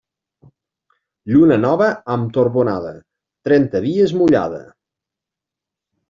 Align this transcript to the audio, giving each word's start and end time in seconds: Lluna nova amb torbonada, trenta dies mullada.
Lluna 1.33 1.57
nova 1.65 1.89
amb 2.13 2.31
torbonada, 2.37 2.93
trenta 3.49 3.81
dies 3.83 4.15
mullada. 4.23 4.63